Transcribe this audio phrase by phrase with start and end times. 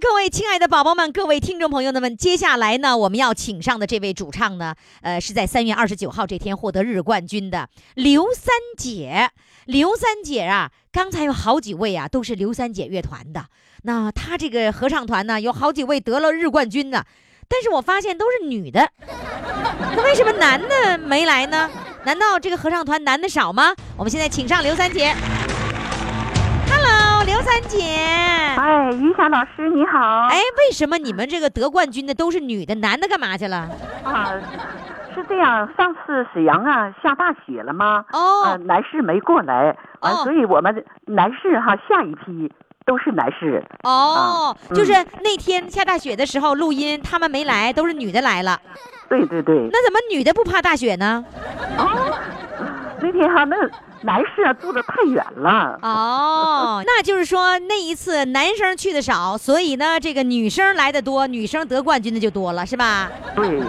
[0.00, 9.30] 各位亲爱的宝宝们，各位听众朋友们，接下来呢，我们要请上的这位主唱呢，呃，是在三月二十九号这天获得日冠军的刘三姐。
[9.64, 13.46] 刘三姐啊，刚才有好几位啊，都是刘三姐乐团的。
[13.82, 17.04] 那她这个合唱团呢，有好几位得了日冠军的，
[17.48, 18.88] 但是我发现都是女的，
[19.96, 21.68] 那为什么男的没来呢？
[22.04, 23.74] 难道这个合唱团男的少吗？
[23.96, 25.12] 我们现在请上刘三姐。
[27.28, 27.84] 刘三姐。
[28.56, 29.98] 哎，于霞老师你好。
[30.30, 33.68] 哎，为什么你们这个得冠军的都是女的，男的干嘛去了？
[34.02, 34.32] 啊，
[35.14, 38.02] 是这样，上次沈阳啊下大雪了吗？
[38.12, 42.50] 哦呃，男士没过来，完、哦所以我们男士哈下一批
[42.86, 43.62] 都是男士。
[43.82, 48.58] 哦，啊就是那天下大雪的时候录音，他们没来，都是女的来了。
[49.10, 51.22] 对对对，那怎么女的不怕大雪呢？
[53.02, 53.56] 那天哈那
[54.02, 55.78] 男士啊住的太远了。
[55.82, 63.10] 哦，那就是说那一次男生去的少，所以呢，这个女生来的多，女生得冠军的就多了，是吧？
[63.34, 63.60] 对，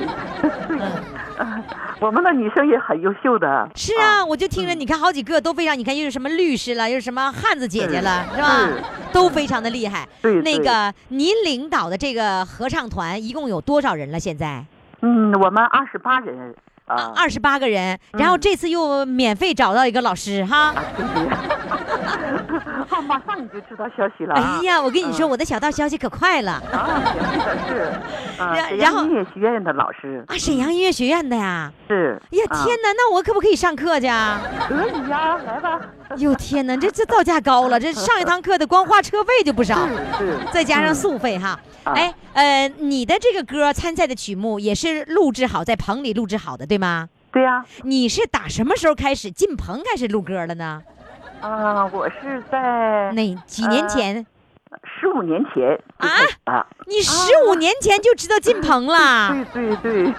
[1.38, 1.64] 啊
[2.00, 3.70] 我们的女生也很优秀的。
[3.76, 8.84] 是啊，我就听着，你看好几个都非常，你看又是什么律师了，又是什么汉子姐姐了，是是吧是？
[9.12, 10.08] 都非常的厉害。
[10.22, 14.20] 对对那个您领导的这个合唱团一共有多少人了？
[14.20, 14.64] 现在？
[15.02, 16.54] 嗯，我们二十八人
[16.90, 20.74] 啊，二十八个人，然后这次又免费找到一个老师哈。
[23.02, 24.60] 马上你就知道消息了啊。
[24.60, 27.02] 哎呀，我跟你说，我的小道消息可快了啊，
[27.68, 27.92] 是
[28.38, 30.38] 然然后阳音乐学院的老师啊！
[30.38, 32.20] 沈阳音乐学院的呀，是。
[32.32, 34.42] 哎呀啊天哪，那我可不可以上课去啊？
[34.68, 35.80] 可以呀，来吧。
[36.18, 41.60] 哟天哪，这这造价高了，这上一堂课的光花车费就不少，是是，再加上宿费哈。
[41.84, 47.08] 啊哎，呃，你的这个歌参赛的曲目也是录制好，在棚里录制好的，对吗？
[47.32, 50.82] 对呀，你是打什么时候开始进棚开始录歌了呢？
[51.42, 54.26] 啊，我是在那几年前？
[54.84, 55.80] 十五年前
[56.46, 59.30] 啊，你十五年前就知道进棚了？
[59.52, 60.14] 对对对，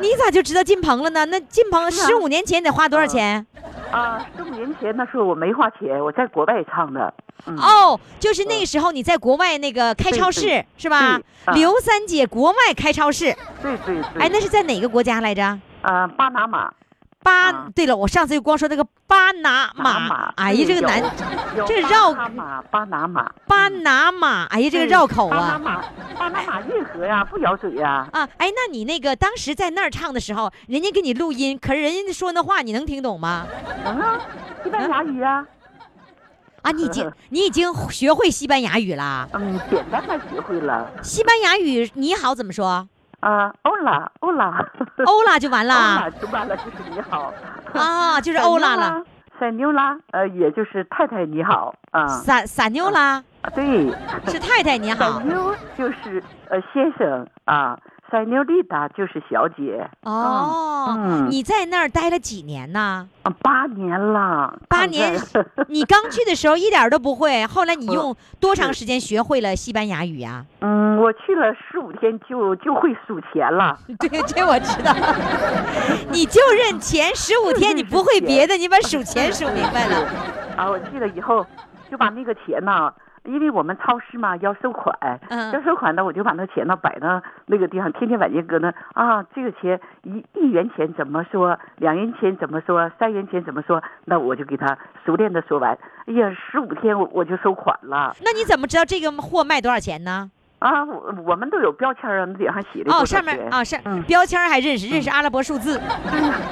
[0.00, 1.24] 你咋就知道进棚了呢？
[1.26, 3.44] 那进棚十五年前得花多少钱？
[3.90, 7.12] 啊，十五年前那时候我没花钱，我在国外唱的，
[7.46, 11.20] 嗯，哦，就是那个时候你在国外那个开超市是吧？
[11.44, 15.42] 啊刘三姐国外开超市，对对对，哎，那是在哪个国家来着？
[15.82, 16.72] 啊，巴拿马，
[17.22, 21.02] 巴啊，对了，我上次就光说那个巴拿马马，，哎呀，这个难，
[21.66, 25.58] 这绕巴拿马，巴拿马，巴拿马，哎呀，这个绕口啊巴拿啊。
[25.58, 25.82] 马，
[26.18, 33.46] 巴拿马运河呀，不咬嘴呀，啊，哎，那你那个当时在那儿唱的时候，人家给你录音，可是人家说那话你能听懂吗？
[33.84, 34.18] 能啊，
[34.64, 35.44] 西班牙语啊，
[36.62, 39.28] 啊，你已经 你已经学会西班牙语啦？
[39.34, 42.88] 嗯，简单的学会了，西班牙语你好怎么说？
[43.20, 44.64] 啊，欧拉，欧拉，
[45.06, 47.32] 欧拉就完欧了拉就完了，就是你好。
[47.74, 49.04] 啊，就是欧拉了，。
[49.38, 53.90] 撒妞啦，呃，也就是太太你好啊，撒撒妞啦，啊对，
[54.26, 55.22] 是太太你好撒。
[55.24, 57.78] 妞就是呃先生啊，
[58.10, 59.88] 散妞丽达就是小姐。
[60.02, 63.08] 哦，嗯你在那儿待了几年呢？
[63.22, 65.14] 啊，八年了，八年
[65.68, 73.78] 你刚去的时候一点都不会， 后来你用多长时间学会了西班牙语呀、嗯，我去了十五天就就会数钱了。
[74.00, 74.94] 对，这我知道。
[76.10, 79.96] 你就认钱，十五天你不会别的，你把数钱数明白了。
[80.56, 81.46] 啊，我去了以后
[81.90, 82.92] 就把那个钱呐。
[83.24, 84.96] 因为我们超市嘛要收款，
[85.28, 85.52] 嗯。
[85.52, 95.76] 要收款呢，我就把那钱呢摆到那个地方，天天晚间搁那啊，这个钱一一元钱怎么说，两元钱怎么说，三元钱怎么说，那我就给他熟练的说完。
[96.06, 98.14] 哎呀，十五天我我就收款了。
[98.22, 100.30] 那你怎么知道这个货卖多少钱呢？
[100.60, 104.02] 啊，我我们都有标签啊，那顶上写的哦，上面啊，上嗯。
[104.02, 105.80] 标签还认识，认识阿拉伯数字，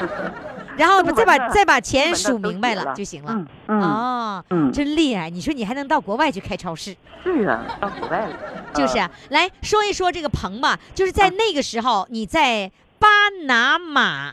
[0.79, 3.47] 然后中再把再把钱数明白了就行了嗯。
[3.67, 5.29] 嗯哦，嗯，真厉害！
[5.29, 6.95] 你说你还能到国外去开超市？
[7.25, 8.37] 是啊，到国外了，
[8.73, 13.09] 就是、啊啊，来说一说这个棚吧，就是在那个时候你在巴
[13.47, 14.33] 拿马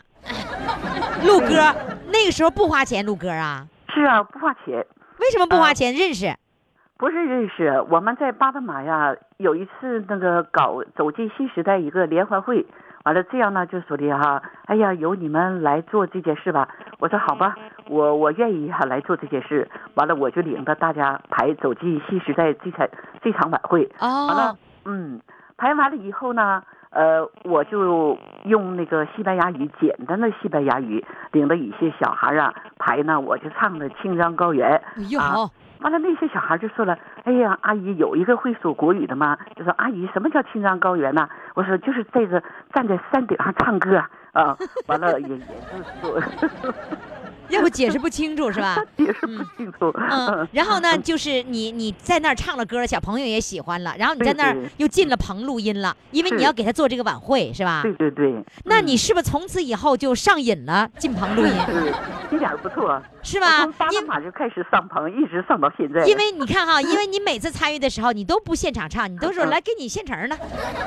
[1.26, 1.74] 录歌，
[2.12, 3.66] 那个时候不花钱录歌啊？
[3.92, 4.86] 是啊，不花钱。
[5.18, 5.94] 为什么不花钱？
[5.94, 6.34] 认识
[6.98, 12.64] 不是认识，我们在巴拿马呀，有一次那个搞走进新时代一个联欢会，
[13.06, 16.68] 完了这样呢就说的哈，哎呀，由你们来做这件事吧。
[16.98, 17.54] 我说好吧，
[17.88, 19.70] 我我愿意哈来做这件事。
[19.94, 22.88] 完了我就领着大家排走进新时代这场
[23.22, 23.88] 这场晚会。
[24.00, 24.56] 完了哦，，
[24.86, 25.20] 嗯，
[25.56, 26.60] 排完了以后呢，
[26.90, 34.82] 呃，我就用那个西班牙语，简单的西班牙语，领着一些小孩啊排呢，我就唱的《青藏高原》。
[35.20, 35.48] 啊
[35.86, 42.42] 完了，那些小孩就说了：“哎呀，阿姨有一个会说国语的吗？”就说：“阿姨，什么叫青藏高原呢？”我说：“就是这个
[42.74, 44.54] 站在山顶上唱歌啊。”啊，
[44.88, 46.22] 完了也也就是说，
[47.48, 48.76] 要不解释不清楚是吧？
[48.98, 49.90] 解释不清楚。
[50.10, 57.80] 嗯， 然后呢，就是你你在那儿唱了歌，小朋友也喜欢了，然后你在那儿又进了棚录音了，因为你要给他做这个晚会是吧？
[57.82, 61.52] 对对对，那你是不是从此以后就上瘾了，进棚录音
[62.30, 63.88] 是一点儿不错，是吧我从八？
[63.90, 66.04] 因达马就开始上棚，一直上到现在。
[66.06, 70.36] 因为你看哈， 因为你每次参与的时候，你都不现场唱，你都说嗯来给你现成的，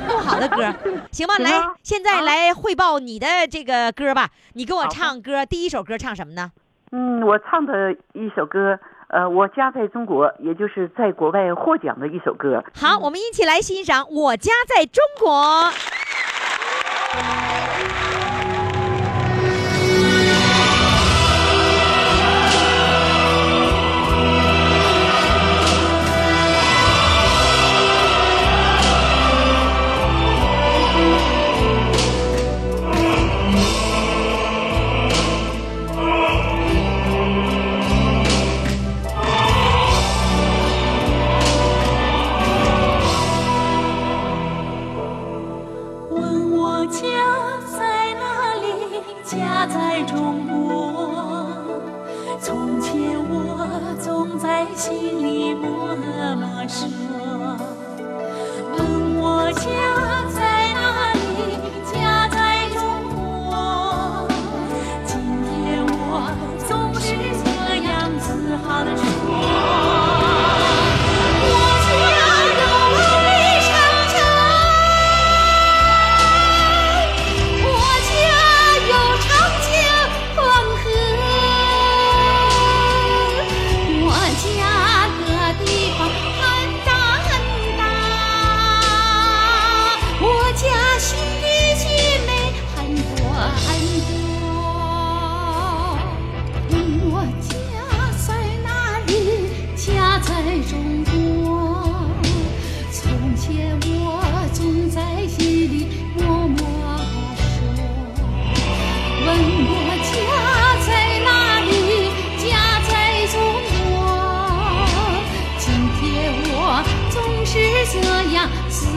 [0.07, 0.73] 录好的歌，
[1.11, 1.35] 行吧？
[1.39, 6.51] 来现在啊来汇报你的这个歌吧，你给我唱歌，第一首歌唱什么呢？
[6.91, 12.63] 嗯，我唱的一首歌，呃，我家在中国，也就是在国外获奖的一首歌。
[12.73, 15.29] 好，我们一起来欣赏《我家在中国》。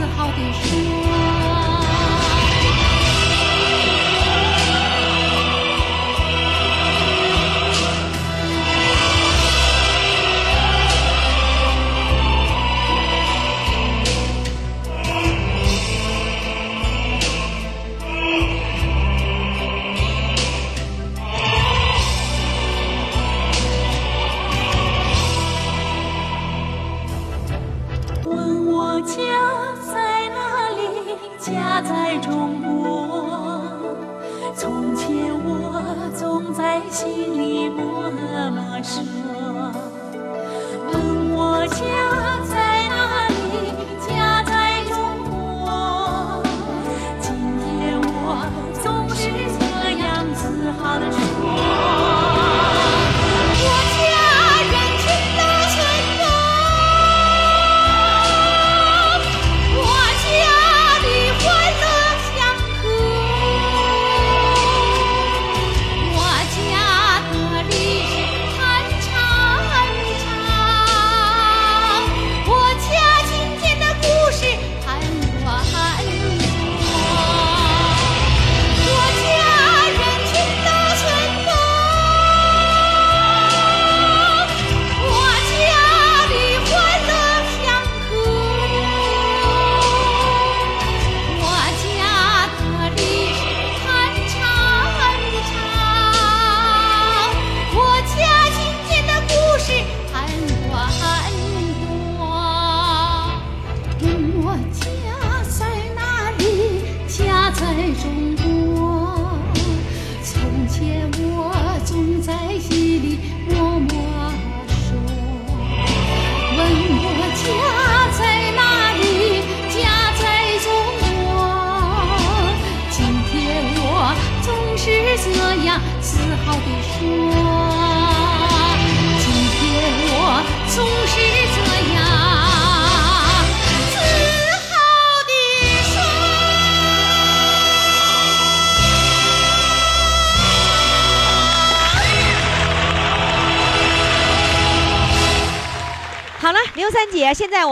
[0.03, 1.22] 自豪地说。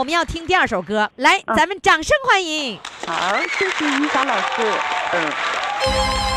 [0.01, 2.79] 我们要听第二首歌，来，咱们掌声欢迎。
[3.05, 4.73] 好，谢谢于霞老师。
[5.13, 6.30] 嗯。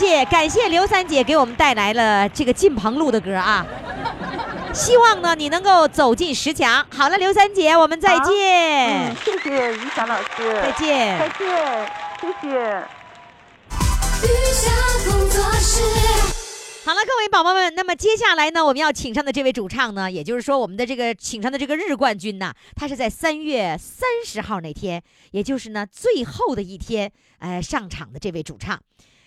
[0.00, 3.66] 谢感谢刘三姐给我们带来了这个进棚录的歌啊，
[4.72, 6.82] 希望呢你能够走进十强。
[6.90, 8.88] 好了，刘三姐，我们再见。
[8.88, 12.82] 嗯、谢谢于霞老师，再见，再见，谢谢。
[15.04, 15.82] 工作室。
[16.86, 25.02] 好了，各位宝宝们，那么接下来呢，我们要请上的这位主唱呢，也就是说我们的这个请上的这个日冠军呢，他是在三月三十号那天，
[25.32, 28.80] 也就是呢最后的一天，呃，上场的这位主唱，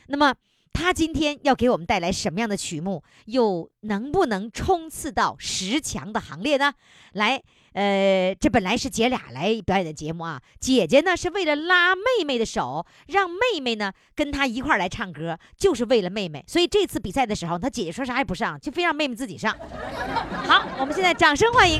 [0.07, 0.33] 那么。
[0.73, 6.73] 他今天要给我们带来什么样的曲目，又能不能冲刺到十强的行列呢？
[7.13, 7.41] 来，
[7.73, 16.43] 呃，这本来是姐俩来表演的节目啊，姐姐呢是为了拉妹妹的手，让妹妹呢跟她一块儿来唱歌，就是为了妹妹。
[16.47, 19.55] 所以这次比赛的时候，她姐姐说啥也不上，就非让妹妹自己上。
[20.45, 21.79] 好，我们现在掌声欢迎，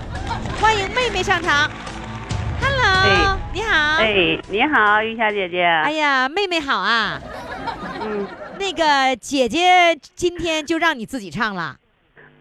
[0.62, 1.70] 欢迎妹妹上场。
[2.62, 3.98] Hello，、哎你好。
[3.98, 5.64] 哎，你好，玉霞姐姐。
[5.64, 7.20] 哎呀，妹妹好啊。
[8.02, 8.28] 嗯，
[8.60, 11.78] 那个姐姐今天就让你自己唱了，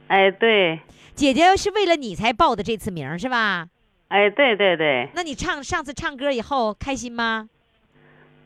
[0.09, 0.81] 哎，对，
[1.15, 3.67] 姐姐是为了你才报的这次名是吧？
[4.09, 7.49] 哎，对对对，那你唱上次唱歌以后开心吗？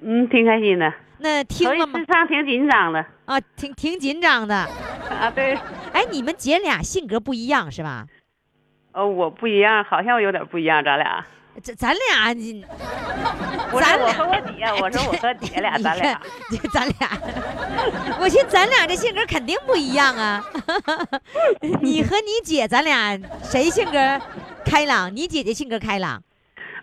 [0.00, 0.92] 嗯，挺开心的。
[1.18, 2.06] 那听了吗次？
[2.06, 3.04] 唱挺紧张的。
[3.24, 4.54] 啊，挺挺紧张的。
[4.54, 5.54] 啊，对。
[5.92, 8.06] 哎，你们姐俩性格不一样是吧？
[8.92, 11.24] 哦，我不一样，好像有点不一样，咱俩。
[11.62, 12.64] 咱咱俩你，
[13.80, 16.22] 咱俩我和我姐，我说我和姐俩，你咱俩看。
[16.72, 17.10] 咱俩，
[18.20, 20.44] 我寻思咱俩这性格肯定不一样啊。
[21.80, 24.20] 你和你姐，咱俩谁性格
[24.64, 25.14] 开朗？
[25.14, 26.22] 你姐姐性格开朗，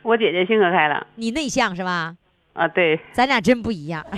[0.01, 1.05] 我姐姐性格开朗。
[1.15, 2.15] 你内向是吧？
[2.53, 2.99] 啊，对。
[3.13, 4.05] 咱俩真不一样。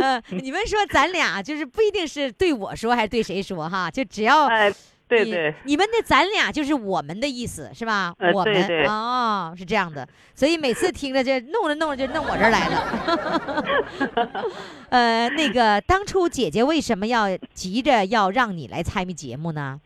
[0.00, 4.72] 呃，你们说咱俩就是不一定是对我说还是对谁说哈，就只要哎，
[5.22, 5.54] 你对。
[5.64, 8.14] 你们的咱俩就是我们的意思是吧？
[8.18, 14.44] 呃我们哦，是这样的，所以每次听着就弄着弄着就弄我这儿来了。
[14.90, 19.80] 呃，那个当初姐姐为什么要急着要让你来参与节目呢？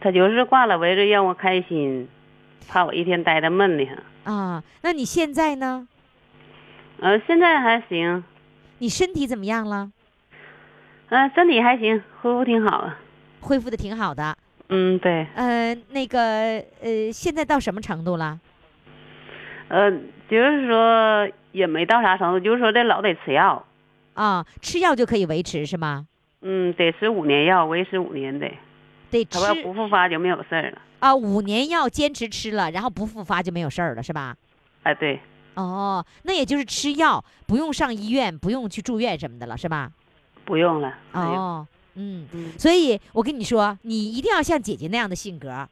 [0.00, 2.08] 她就是挂了围着让我开心，
[2.68, 4.34] 怕我一天待的闷的很。
[4.34, 5.86] 啊，那你现在呢？
[7.00, 8.24] 呃，现在还行，
[8.78, 9.90] 你身体怎么样了？
[11.08, 12.92] 嗯、身体还行，恢复挺好的。
[13.40, 14.36] 恢复的挺好的。
[14.68, 15.26] 嗯，对。
[15.34, 16.20] 呃，那个
[16.80, 18.38] 呃，现在到什么程度了？
[19.68, 19.90] 呃，
[20.28, 23.64] 就是说也没到啥程度，就是说这老得吃药。
[24.14, 26.06] 啊，吃药就可以维持是吗？
[26.42, 28.50] 嗯，得吃五年药，维持五年得，
[29.10, 30.78] 得吃不复发就没有事儿了。
[31.00, 34.36] 啊，五年药坚持吃了，然后不复发就没有事儿了，是吧？
[34.82, 35.20] 哎，对，
[35.54, 39.90] 哦，那也就是吃药，不用上医院，不用去住院什么的了，是吧？
[40.44, 40.92] 不用了。
[41.12, 42.52] 哦，嗯，嗯。
[42.58, 45.68] 所以我跟你说，你一定要像姐姐那样的性格，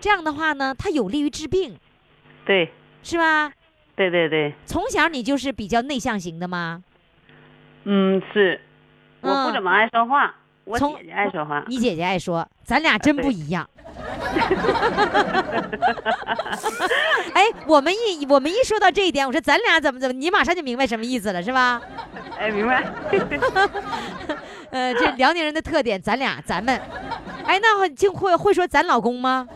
[0.00, 1.76] 这样的话呢，它有利于治病，
[2.44, 2.70] 对，
[3.02, 3.52] 是吧？
[3.94, 6.82] 对对对，从小你就是比较内向型的吗？
[7.84, 8.60] 嗯，是，
[9.20, 9.46] 我嗯。
[9.46, 11.64] 不怎么爱说话，我从姐姐爱说话。
[11.66, 13.68] 你姐姐爱说，咱俩真不一样。
[17.34, 21.80] 哎，我们一我们一说到这一点，我说咱俩怎么怎么，你马上就明白什么意思了，是吧？
[22.38, 22.84] 哎，明白。
[24.70, 26.80] 呃，这辽宁人的特点，咱俩咱们，
[27.44, 29.46] 哎，那会就会会说咱老公吗？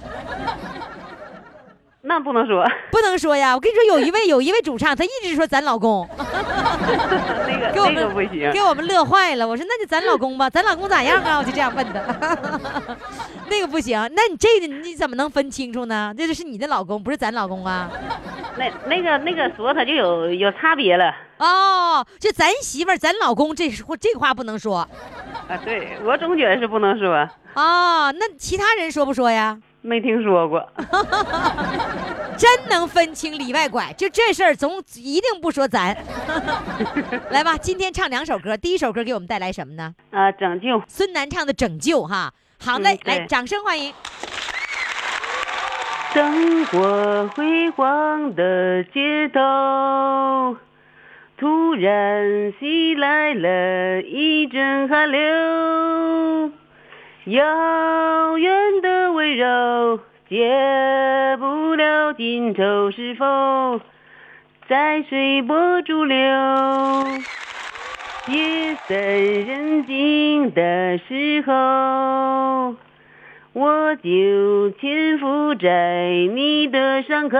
[2.09, 8.53] 那不能说， 不能说呀，我跟你说，有一位有一位主唱，他一直说咱老公， 那个给我那个们不行。
[8.53, 9.47] 给我们乐坏了。
[9.47, 11.39] 我说那就咱老公吧，咱老公咋样啊？
[11.39, 12.01] 我就这样问他。
[13.51, 16.15] 那个不行，那你这个你怎么能分清楚呢？
[16.17, 17.91] 这就是你的老公，不是咱老公啊。
[18.57, 21.13] 那那个那个说他就有有差别了。
[21.39, 24.79] 哦，就咱媳妇儿、咱老公这说这话不能说
[25.49, 28.13] 啊，对我总觉得是不能说，哦。
[28.19, 29.59] 那其他人说不说呀？
[29.87, 30.69] 没听说过。
[32.37, 35.97] 真能分清里外拐，就这事儿总一定不说咱。
[37.31, 39.95] 来吧，今天唱两首歌，第一首歌给我们带来什么呢？
[40.11, 40.83] 啊，拯救。
[40.89, 42.33] 孙楠唱的《拯救》哈。
[42.59, 43.95] 好嘞嗯，来，掌声欢迎。
[46.15, 50.57] 灯火辉煌的街头，
[51.39, 56.51] 突然袭来了一阵寒流，
[57.27, 63.81] 遥远的温柔解不了今愁，是否
[64.69, 66.17] 在随波逐流？
[68.29, 72.77] 夜深人静的时候。
[73.55, 77.39] 我就潜伏在你的伤口，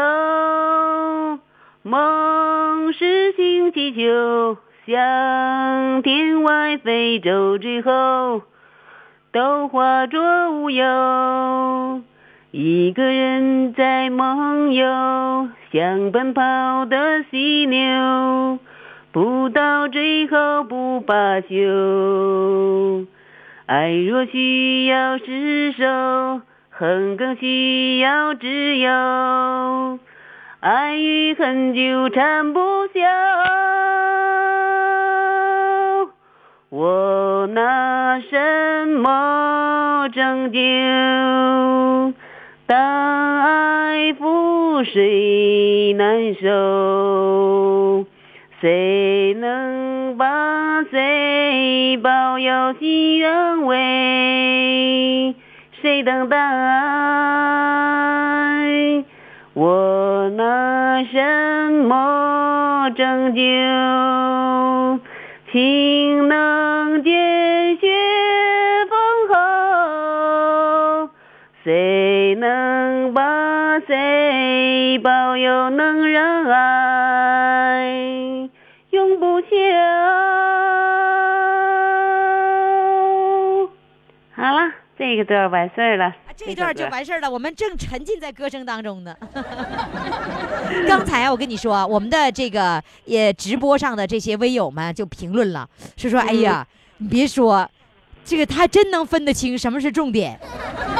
[1.83, 8.43] 梦是星气球，向天外飞走，之后
[9.37, 12.01] 都化作乌有。
[12.53, 14.87] 一个人在梦游，
[15.71, 18.59] 像奔跑的犀牛，
[19.13, 23.05] 不到最后不罢休。
[23.67, 29.99] 爱若需要厮守，恨更需要自由。
[30.61, 33.01] 爱与恨纠缠不休，
[36.79, 40.59] 我拿什么拯救？
[42.67, 48.05] 当爱覆水难收，
[48.61, 55.35] 谁能把谁保佑其原委？
[55.81, 56.37] 谁等待？
[59.55, 63.41] 我拿什么拯救？
[65.57, 67.87] 情能见血
[68.91, 68.99] 封
[69.31, 71.09] 喉，
[71.65, 75.71] 谁能把谁保佑？
[75.71, 77.89] 能让爱
[78.91, 80.26] 永不朽。
[84.99, 86.15] 这个段完事儿了。
[86.37, 89.15] 这一段就完事儿了，我们正沉浸在歌声当中呢。
[90.87, 96.67] 刚才啊我跟你说啊，我们的这个也直播上的这些微友们就评论了，是说，哎呀，
[96.99, 97.69] 你别说，
[98.25, 100.39] 这个他真能分得清什么是重点，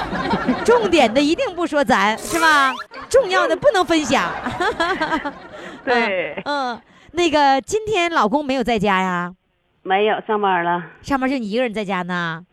[0.65, 2.73] 重点的一定不说咱是吧？
[3.09, 4.31] 重要的不能分享。
[5.85, 6.81] 对 嗯，
[7.13, 9.33] 那个今天老公没有在家呀？
[9.83, 10.83] 没有上班了。
[11.03, 12.45] 上班就你一个人在家呢？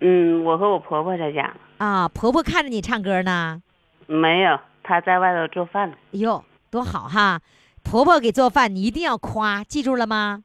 [0.00, 1.52] 嗯，我和我婆婆在家。
[1.78, 3.62] 啊，婆婆看着你唱歌呢。
[4.06, 5.96] 没有，她在外头做饭呢。
[6.12, 7.40] 哎呦，多好哈！
[7.82, 10.42] 婆婆给做饭，你一定要夸，记住了吗？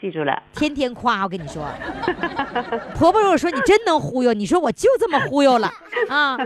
[0.00, 0.42] 记住了。
[0.54, 1.66] 天天夸，我跟你说。
[2.94, 5.68] 婆婆如果说你真能忽悠，你说我就这么忽悠了
[6.08, 6.38] 啊。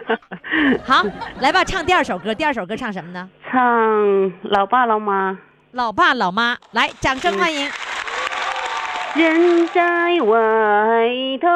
[0.85, 1.05] 好，
[1.41, 2.35] 来吧，唱第二首歌。
[2.35, 3.29] 第二首歌唱什么呢？
[3.51, 5.39] 唱老爸老妈。
[5.73, 7.69] 老爸老妈，来，掌声欢迎。
[9.15, 10.39] 人在外
[11.39, 11.47] 头，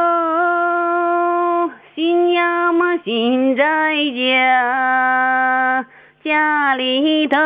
[1.95, 5.87] 心呀嘛心在家，
[6.23, 7.39] 家里头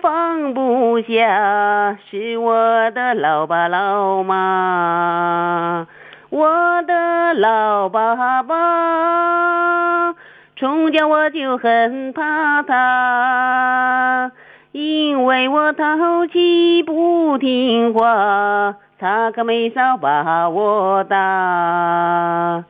[0.00, 5.86] 放不下，是我的老爸老妈，
[6.30, 10.14] 我的老爸爸，
[10.56, 14.32] 从小我就很怕他。
[14.72, 22.64] 因为我淘气不听话，他可没少把我打。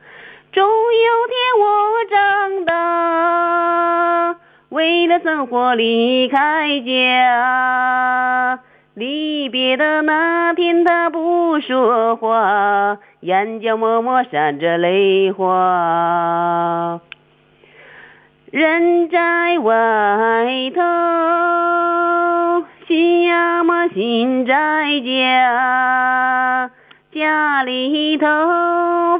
[0.51, 1.65] 终有天我
[2.11, 4.35] 长大，
[4.69, 8.59] 为了生活离开家。
[8.95, 16.99] 离别的那天，他不说话，眼角默默闪着泪花。
[18.53, 19.73] 人在外
[20.75, 20.81] 头，
[22.87, 24.53] 心呀么心在
[24.99, 26.69] 家，
[27.11, 28.27] 家里头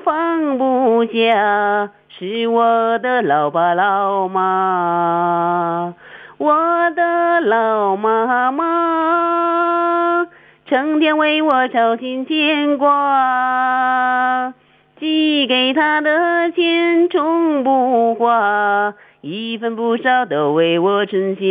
[0.06, 5.96] 放不下，是我的老爸老妈，
[6.38, 10.28] 我的老妈妈，
[10.68, 14.54] 成天为我操心牵挂，
[15.00, 18.94] 寄给她的钱从不花。
[19.26, 21.42] 一分不少都为我存下。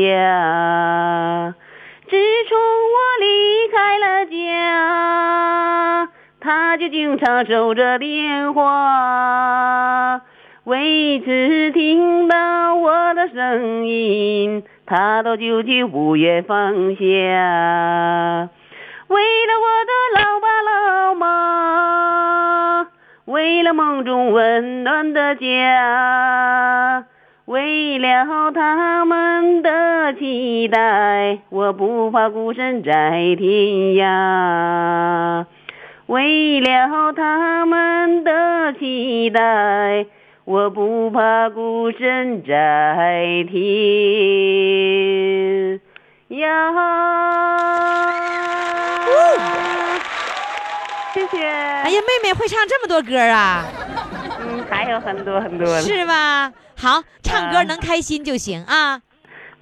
[2.07, 10.21] 自从我离开了家，他就经常守着电话。
[10.65, 17.01] 每次听到我的声音，他都久久不愿放下。
[19.09, 22.87] 为了我的老爸老妈，
[23.25, 27.07] 为了梦中温暖的家。
[27.47, 32.93] 为了他们的期待，我不怕孤身在
[33.37, 35.45] 天涯。
[36.07, 40.07] 为了他们的期待，
[40.45, 43.61] 我不怕孤身在天
[46.31, 46.39] 涯。
[51.13, 51.45] 谢谢。
[51.45, 53.65] 哎呀，妹妹会唱这么多歌啊？
[54.41, 55.81] 嗯，还有很多很多的。
[55.81, 56.53] 是吗？
[56.83, 59.01] 好，唱歌啊能开心就行啊。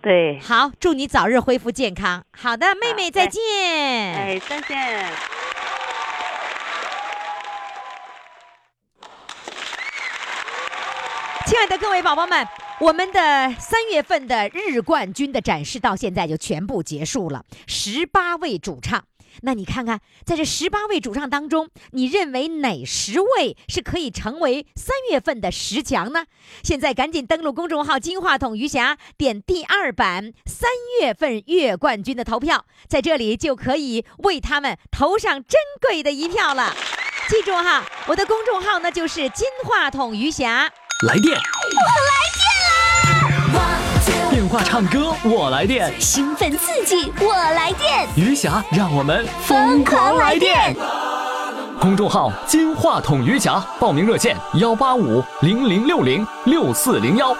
[0.01, 2.25] 对，好，祝你早日恢复健康。
[2.33, 3.43] 好的，妹妹再见。
[3.45, 5.07] 哎，再见。
[11.47, 12.49] 亲爱的各位宝宝们，
[12.81, 19.05] 我们的三月份的日冠军的展示到现在就全部结束了，十八位主唱。
[19.43, 26.25] 那你看看，在这十八位主唱当中，你认为哪十位是可以成为三月份的十强呢？
[26.63, 36.75] 现在赶紧登录公众号“金话筒余霞”，点第二版三月份月冠军的投票，在这里就可以为他们投上珍贵的一票了。
[37.29, 40.71] 记住哈，我的公众号呢就是金话筒余霞。
[41.07, 41.39] 来电，
[44.41, 50.75] 电话唱歌我来电，兴奋刺激，我来电，余霞让我们疯狂来电。
[51.79, 57.35] 公众号“金话筒余霞”，报名热线：幺八五零零六零六四零幺。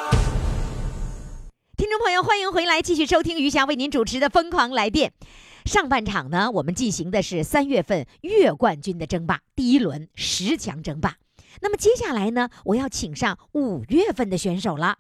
[1.79, 5.11] 听众朋友，欢迎回来，继续收听余霞为您主持的《疯狂来电》。
[5.65, 11.15] 上半场呢，我们进行的是三月份月冠军的争霸，第一轮十强争霸。
[11.63, 14.97] 那么接下来呢，我要请上五月份的选手了。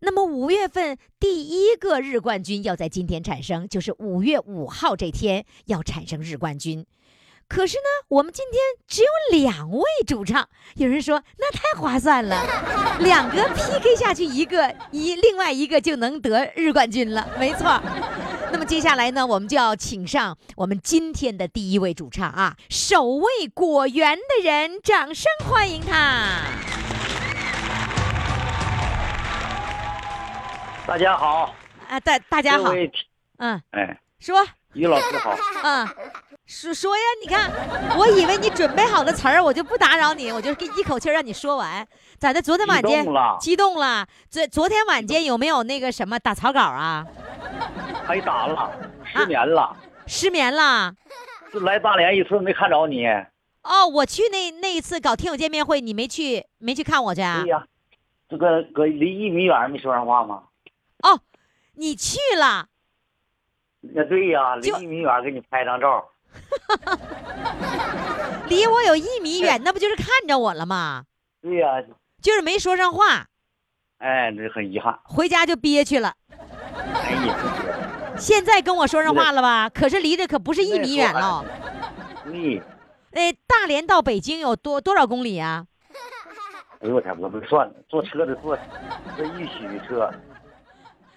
[0.00, 6.86] 那么五月份第一个日冠军要在今天产生，就是五月五号这天要产生日冠军。
[7.48, 10.48] 可是呢，我们今天只有两位主唱。
[10.74, 12.44] 有人说那太划算了，
[12.98, 17.28] 两个 PK 下去，一个一另外一个就能得日冠军了。
[17.38, 17.80] 没错。
[18.50, 26.40] 那么接下来呢，我们就要请上我们今天的第一位主唱啊，守卫果园的人，掌声欢迎他。
[30.86, 31.52] 大家好，
[31.88, 32.72] 啊，大大家好
[33.38, 34.36] 嗯，哎，说，
[34.72, 35.84] 于老师好，嗯，
[36.46, 37.50] 说说呀，你看，
[37.98, 41.84] 我以为你准备好的词儿，我就不打扰你，我就给一口气让你说完。
[42.18, 42.40] 咋的？
[42.40, 44.06] 昨天晚间激动了激动了？
[44.30, 47.04] 昨昨天晚间有没有那个什么打草稿啊？
[48.06, 48.70] 挨打了，
[49.04, 50.94] 失眠了，失眠了？
[51.52, 53.06] 就来大连一次没看着你。
[53.64, 57.50] 哦，我去那那一次搞听友见面会，你没去没去看我去啊对？
[57.50, 57.66] 呀，
[58.28, 60.44] 这个搁离一米远没说上话吗？
[61.02, 61.20] 哦，
[61.74, 62.68] 你去了。
[63.80, 66.04] 那对呀，离一米远给你拍张照。
[68.48, 71.04] 离我有一米远，那不就是看着我了吗？
[71.40, 71.82] 对呀，
[72.20, 73.26] 就是没说上话，
[73.98, 74.98] 哎，这很遗憾。
[75.04, 76.14] 回家就憋屈了。
[76.30, 77.36] 哎呀，
[78.18, 79.68] 现在跟我说上话了吧？
[79.68, 81.44] 可是离的可不是一米远了。
[82.24, 82.62] 对，
[83.12, 85.66] 哎，大连到北京有多多少公里啊？
[86.80, 88.58] 哎呦我天，我没算，坐车的坐
[89.16, 90.12] 这一宿车。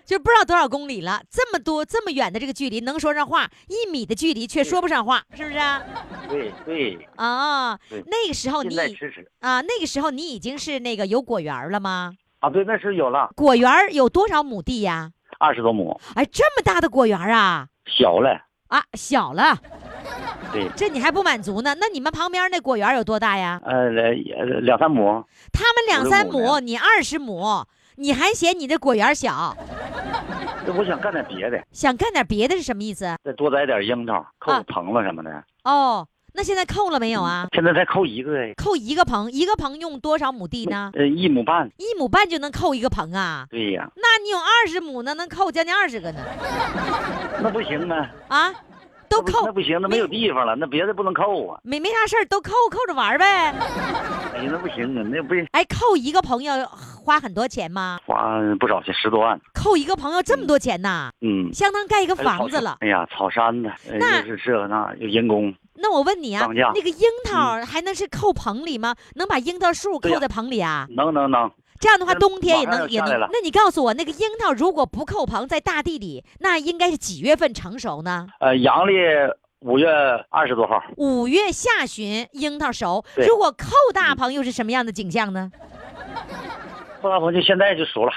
[0.09, 1.21] 就不知道多少公里了。
[1.29, 5.83] 这么多这么远的这个距离，能说上话，一米的距离却说不上话，是不是啊？
[6.27, 8.75] 对对，啊对，那个时候你
[9.39, 12.15] 啊，那个时候你已经是那个有果园了吗？
[12.39, 15.11] 啊，对，那是有了果园有多少亩地呀？
[15.37, 17.67] 二十多亩，哎，这么大的果园啊！
[17.85, 18.45] 小了。
[18.69, 19.57] 啊，小了，
[20.51, 21.75] 对， 这你还不满足呢？
[21.79, 23.59] 那你们旁边那果园有多大呀？
[23.63, 25.23] 呃，两两三亩。
[25.51, 27.65] 他们两三亩亩，你二十亩，
[27.99, 29.53] 你还嫌你的果园小？
[30.65, 33.03] 这我想干点别的，想干点别的是什么意思？
[33.25, 35.43] 再多摘点樱桃、扣个棚子什么的。
[35.65, 37.47] 哦，那现在扣了没有啊？
[37.51, 40.91] 现在才扣一个哎，扣一个棚，一个棚用多少亩地呢？
[40.93, 41.69] 呃，一亩半。
[41.75, 43.45] 一亩半就能扣一个棚啊？
[43.49, 46.19] 对呀，那你有二十亩呢，能扣将近二十个呢？
[47.43, 48.53] 那不行啊，啊，
[49.09, 51.59] 都扣那不行，那没有地方了，那别的不能扣啊。
[51.63, 53.25] 没没啥事儿，都扣扣着玩呗。
[54.35, 56.55] 哎呀，那不行啊，那不哎，扣一个棚要
[57.09, 57.99] 花很多钱吗？
[58.05, 59.41] 花不少钱，十多万。
[59.51, 61.09] 扣一个朋友这么多钱呐？
[61.21, 62.77] 嗯，相当盖一个房子了。
[62.81, 66.45] 哎呀，草山呢，呃那又是这那有人工，那我问你啊，
[66.75, 68.93] 那个樱桃还能是扣棚里吗？
[69.15, 70.85] 能把樱桃树扣在棚里啊？
[70.95, 72.99] 能能能，这样的话，冬天也能也。
[72.99, 78.27] 能那你告诉我，那个樱桃如果不扣棚，在大地里，那应该是几月份成熟呢？
[78.39, 78.93] 呃，阳历
[79.61, 79.89] 五月
[80.29, 83.03] 二十多号，五月下旬樱桃熟。
[83.27, 85.51] 如果扣大棚，又是什么样的景象呢？
[87.01, 88.11] 后大棚就现在就熟了，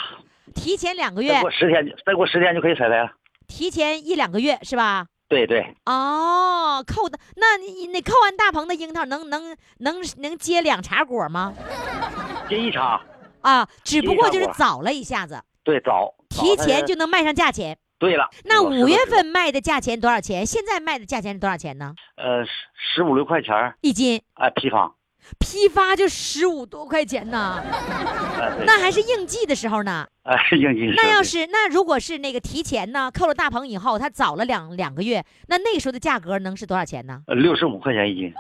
[0.54, 3.10] 提前两个月再过，十天，再过十天就可以采摘了。
[3.46, 5.06] 提前一两个月是吧？
[5.28, 11.54] 对对，哦，扣的，那你你扣完大棚的樱桃能能能能结两茬果吗？
[12.48, 13.00] 结一茬，
[13.40, 17.78] 啊，只不过就是早了一下子，对早，提前就能卖上价钱。
[17.98, 18.28] 对了。
[18.44, 20.44] 那五月份卖的价钱多少钱？
[20.44, 21.94] 现在卖的价钱是多少钱呢？
[22.16, 22.50] 呃，十
[22.96, 24.92] 十五六块钱，一斤哎，批发，
[25.38, 27.62] 批发就十五多块钱呢，
[28.64, 30.06] 那还是应季的时候呢。
[30.24, 37.20] 哎，应季那要是那如果是那个提前呢，扣了大棚以后，它早了两两个月，那那时候的价格能是多少钱呢？
[37.26, 38.32] 六十五块钱一斤，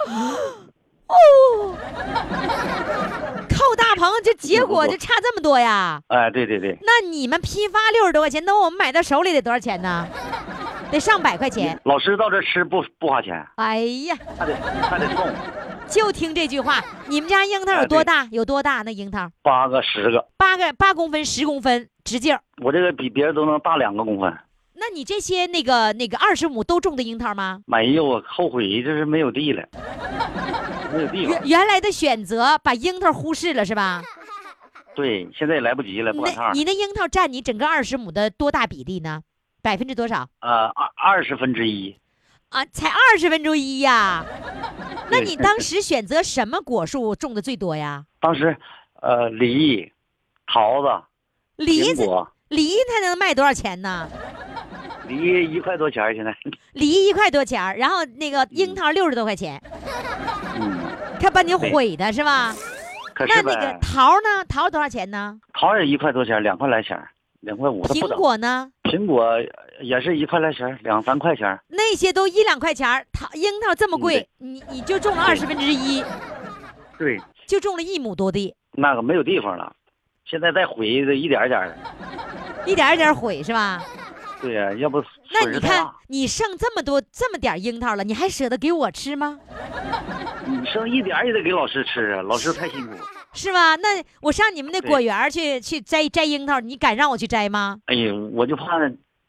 [3.48, 6.00] 扣大棚这结果就差这么多呀？
[6.08, 10.06] 哎，对对对，那你们批发六十多块钱，那我们买到手里得多少钱呢？
[10.90, 11.80] 得上百块钱。
[11.84, 15.26] 老师到这吃不不花钱，哎呀，还得还得送
[15.92, 16.82] 就听这句话。
[17.08, 18.26] 你们家樱桃有多大？
[18.32, 18.82] 有多大？
[18.82, 22.38] 那樱桃八个十个，八个八公分、十公分直径。
[22.62, 24.32] 我这个比别人都能大两个公分。
[24.74, 27.60] 那你这些那个那个二十亩都种的樱桃吗？
[27.66, 29.62] 没有我，后悔这是没有地了，
[30.92, 31.48] 没有地方原。
[31.48, 34.02] 原来的选择把樱桃忽视了是吧？
[34.96, 36.48] 对，现在也来不及了，不赶趟儿。
[36.48, 39.22] 那你那樱桃占你整个二十亩的多大比例呢？
[39.62, 40.26] 百分之多少？
[40.40, 41.96] 呃，二二十分之一，
[42.52, 44.24] 啊，才二十分之一呀。
[45.10, 48.04] 那对你当时选择什么果树种的最多呀？
[48.20, 48.56] 当时，
[49.00, 49.90] 呃，梨、
[50.46, 50.88] 桃子、
[51.56, 52.04] 梨子，
[52.48, 54.08] 梨它能卖多少钱呢？
[55.08, 56.34] 梨一块多钱儿现在。
[56.74, 59.60] 梨一块多钱儿，然后那个樱桃六十多块钱，
[60.54, 60.78] 嗯，
[61.18, 62.54] 看把你对毁的是吧？
[63.14, 64.44] 可是那那个呗，桃呢？
[64.48, 65.38] 桃多少钱呢？
[65.52, 67.10] 桃也一块多钱儿，两块来钱儿，
[67.42, 68.16] 两块五，苹。
[68.16, 68.70] 果呢？
[68.84, 69.24] 苹果
[69.80, 71.58] 也是一块来钱，两三块钱。
[71.68, 76.02] 那些都一两块钱，桃樱桃这么嗯贵，你你就种了二十分之一，
[76.98, 79.74] 对，就种了一亩多地，那个没有地方了，
[80.24, 81.76] 现在再毁的一点点。
[82.64, 83.82] 一点点儿毁是吧？
[84.42, 85.02] 对呀、要不
[85.32, 85.88] 那你看。
[86.08, 89.38] 你剩这么多这么点樱桃了，你还舍得给我吃吗？
[90.44, 92.92] 你剩一点也得给老师吃啊，老师太辛苦。
[93.32, 93.76] 是吧？
[93.76, 97.78] 那我上你们那果园去去摘摘樱桃，你敢让我去摘吗？
[97.86, 98.64] 哎呀，我就怕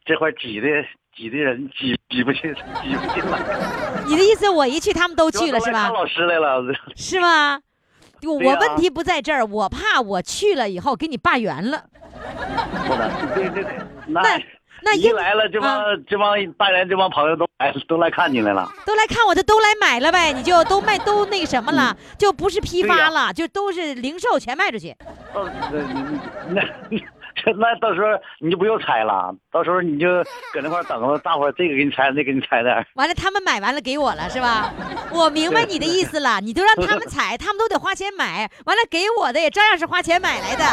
[0.03, 0.67] 这块挤的
[1.15, 3.39] 挤的人挤挤不进挤不进来。
[4.07, 5.89] 你的意思我一去他们都去了是吧？
[5.89, 6.61] 老师来了，
[6.97, 7.61] 是吗？
[8.25, 11.83] 我问题不在这儿，我怕我去了以后给你罢园了。
[13.35, 14.39] 对对对，那
[14.83, 18.69] 那樱一来了，这帮、啊这帮大连这帮朋友都来都来看你来了。
[18.85, 24.95] 都来看我的，都来买了呗，你就都卖都那个什么了，就不是批发了，就都是零售全卖出去。
[25.33, 25.43] 到
[26.49, 26.99] 那那
[27.57, 28.07] 那到时候
[28.39, 30.07] 你就不用拆了，到时候你就
[30.53, 32.85] 搁那块儿等着，大伙儿这个给你拆，那个给你拆点儿。
[32.95, 34.71] 完了，他们买完了给我了是吧？
[35.11, 40.63] 我明白你的意思了，你都让他们 采，他们都得花钱买，完了给我的也照样是花钱买来的，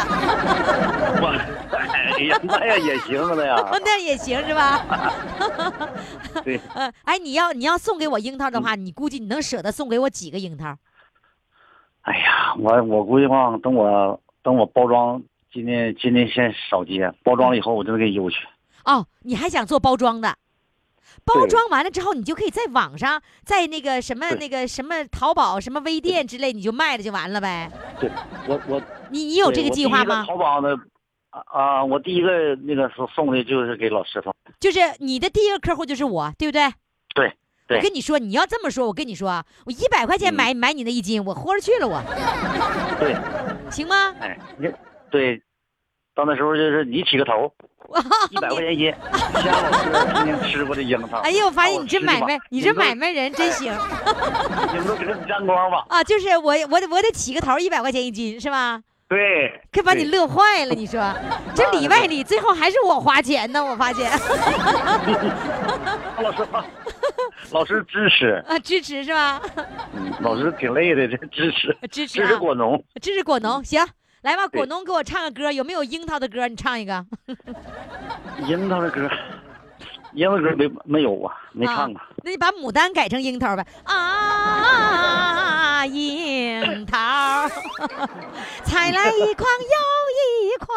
[1.21, 1.35] 我
[1.71, 3.69] 哎呀，那样也行了呀。
[3.83, 4.85] 那也行是吧？
[6.43, 10.75] 对，呃，哎，你要你要送给我樱桃的话，你估计你能舍得送给我几个樱桃？
[12.03, 15.21] 哎呀，我我估计吧，等我等我包装，
[15.53, 18.37] 今天今天先少接，包装了以后我就能给邮去。
[18.85, 20.35] 哦，你还想做包装的？
[21.25, 27.69] 包装完了之后，你就可以在网上，在那个什么那个什么淘宝、什么微店之类，你就卖了就完了呗。
[27.99, 28.09] 对，
[28.47, 30.23] 我我你你有这个计划吗？
[30.25, 30.73] 淘宝的
[31.31, 34.33] 啊啊，我第一个那个送送的就是给老师傅。
[34.59, 36.71] 就是你的第一个客户就是我，对不对？
[37.13, 37.33] 对
[37.67, 42.01] 对我跟你说，你要这么说，我跟你说啊，我一百块钱嗯买、买你那一斤，我豁出去了，我
[42.99, 43.15] 对，
[43.69, 44.15] 行吗？
[44.21, 44.67] 哎，你
[45.11, 45.41] 对，
[46.15, 47.53] 到那时候就是你起个头，
[48.29, 48.93] 一百块钱一斤，
[49.33, 51.17] 夏老师曾经吃过的樱桃。
[51.19, 53.73] 哎呦，我发现你这买卖，你这买卖，人真行
[54.71, 55.85] 你们都给他沾光吧？
[55.89, 56.01] 啊！
[56.03, 58.81] 就是我我得我得起个头，一百块钱一斤是吧？
[59.09, 61.13] 对，可把你乐坏了，你说
[61.53, 64.09] 这里外里，最后还是我花钱呢，我发现
[66.23, 66.57] 老师傅，
[67.51, 69.41] 老师支持，啊，支持是吧？
[69.93, 72.81] 嗯，老师挺累的，这支持支持支持啊，果农。
[73.01, 73.85] 支持果农，行，
[74.21, 76.47] 来吧，果农给我唱个歌，有没有樱桃的歌？
[76.47, 77.03] 你唱一个。
[78.45, 79.09] 樱桃的歌，
[80.13, 81.99] 樱桃歌没没有啊，没唱过。
[81.99, 82.07] 啊。
[82.23, 83.65] 那你把牡丹改成樱桃呗。
[83.83, 87.49] 啊，樱桃，
[88.63, 89.75] 采来一筐又
[90.21, 90.69] 一筐。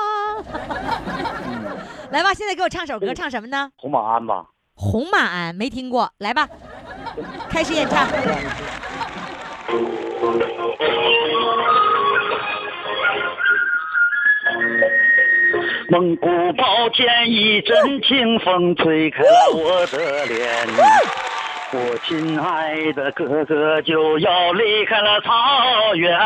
[2.10, 3.68] 来吧，现在给我唱首歌，唱什么呢？
[3.76, 6.48] 红马鞍吧，红马鞍没听过，来吧，
[7.50, 8.08] 开始演唱。
[15.88, 20.46] 蒙古包前一阵清风吹开了我的脸，
[21.72, 25.30] 我亲爱的哥哥就要离开了草
[25.94, 26.18] 原，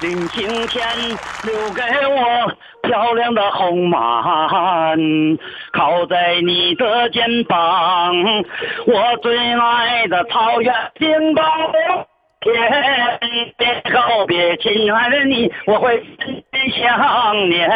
[0.00, 0.82] 临行前
[1.44, 2.52] 留给我
[2.82, 4.98] 漂亮的红马鞍，
[5.72, 8.14] 靠在你的肩膀，
[8.86, 12.06] 我最爱的草原冰雹。
[12.40, 17.68] 天边告别，亲爱的你，我会深深想念。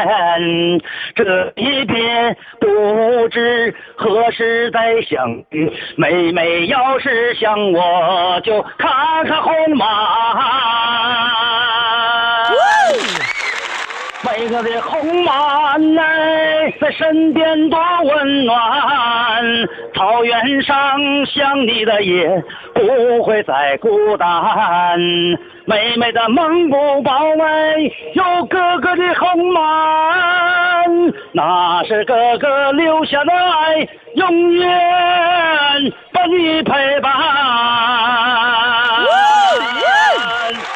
[1.15, 8.91] 这一别不知何时再相遇，妹妹要是想我，就看
[9.27, 10.43] 看红马鞍。
[14.25, 15.33] 每个的红马
[15.73, 18.55] 鞍哎，在身边多温暖。
[19.95, 20.77] 草原上
[21.27, 22.43] 想你的夜，
[22.75, 24.99] 不会再孤单。
[25.67, 27.75] 妹妹的蒙古包哎，
[28.15, 30.85] 有哥哥的红马，
[31.33, 37.13] 那是哥哥留下的爱，永远把你陪伴。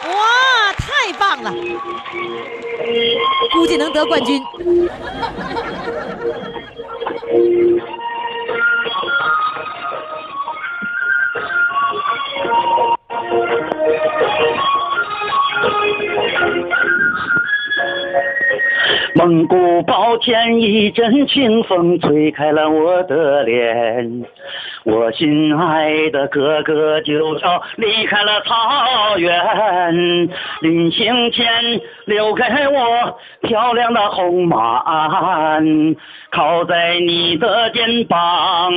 [0.07, 1.53] 哇，太棒了！
[3.53, 4.41] 估计能得冠军。
[19.19, 24.25] 蒙古包前一阵清风吹开了我的脸，
[24.85, 31.45] 我心爱的哥哥就要离开了草原，临行前
[32.05, 35.97] 留给我漂亮的红马鞍，
[36.31, 38.71] 靠在你的肩膀，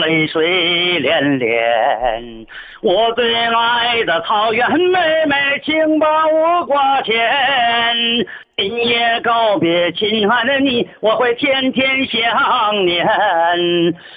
[0.00, 2.46] 泪水涟涟。
[2.82, 7.14] 我最爱的草原妹妹，请把我挂牵。
[8.58, 13.06] 今夜告别，亲爱的你，我会天天想念。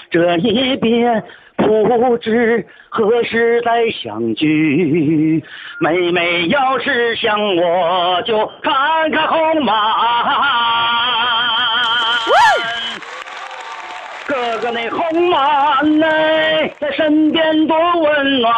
[0.09, 1.21] 这一别，
[1.57, 5.43] 不知何时再相聚。
[5.81, 9.73] 妹妹要是想我，就看看红马。
[14.29, 18.53] 哥哥那红马嘞，在身边多温暖。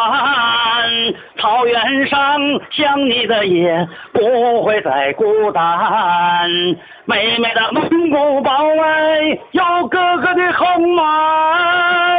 [1.38, 2.38] 草原上
[2.70, 6.50] 想你的夜，不会再孤单。
[7.06, 12.18] 妹妹的蒙古包围，有哥哥的红马，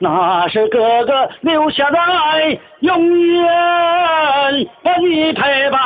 [0.00, 3.46] 那是哥哥留下的爱，永远
[4.82, 5.80] 把你陪伴。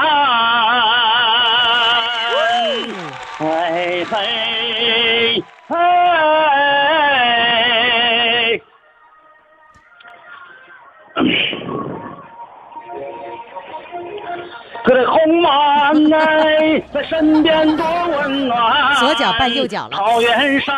[14.85, 18.95] 可这红马哎，在身边多温暖。
[18.95, 20.74] 左脚绊右脚了草原上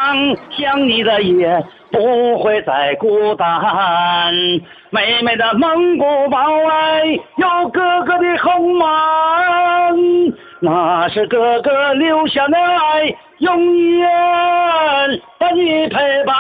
[0.51, 3.47] 想你的夜，不会再孤单。
[4.91, 6.39] 妹妹的蒙古包
[6.69, 8.87] 哎，有哥哥的红马，
[10.61, 14.09] 那是哥哥留下的爱，永远
[15.39, 16.35] 把你陪伴。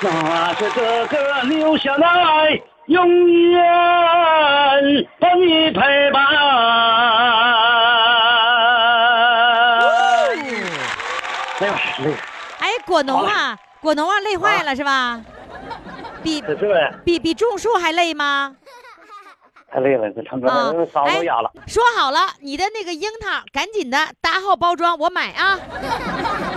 [0.00, 1.16] 那是哥哥
[1.48, 3.62] 留下的爱，永远
[5.20, 6.24] 把你陪伴。
[11.60, 12.14] 哎呀，累，
[12.60, 15.20] 哎，果农啊，果农啊，累坏了是吧？
[16.22, 16.42] 比
[17.04, 18.56] 比比种树还累吗？
[19.70, 21.52] 太累了，这唱歌嗓子哎都哑了。
[21.66, 25.58] 说好了，你的那个樱桃，赶紧的搭好包装，我买啊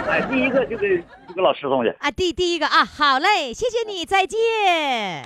[0.10, 1.90] 哎，第一个就给就给老师送去。
[2.00, 2.10] 啊！
[2.10, 5.26] 第第一个啊，好嘞，谢谢你，再见。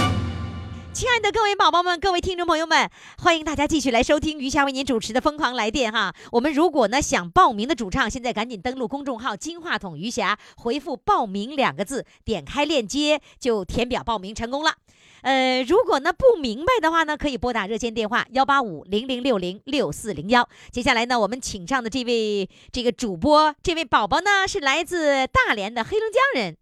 [1.01, 2.87] 亲爱的各位宝宝们、各位听众朋友们，
[3.17, 6.13] 欢迎大家继续来收听余霞为您主持的《疯狂来电》哈。
[6.31, 14.75] 我们如果呢想报名的主唱，现在赶紧登录公众号“金话筒余霞”，回复“报名”两个字，点开链接就填表报名成功了。
[15.23, 20.47] 呃，如果呢不明白的话呢，可以拨打热线电话幺八五零零六零六四零幺。
[20.71, 26.55] 接下来呢，我们请上的这位这个主播，这位宝宝呢是来自大连的黑龙江人。